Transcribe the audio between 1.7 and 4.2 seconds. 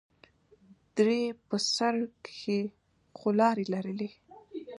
سر کښې څو لارې لرلې.